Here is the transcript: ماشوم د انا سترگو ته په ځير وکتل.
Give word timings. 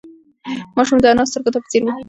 ماشوم 0.75 0.97
د 1.01 1.05
انا 1.11 1.23
سترگو 1.29 1.49
ته 1.55 1.59
په 1.63 1.67
ځير 1.71 1.81
وکتل. 1.83 1.97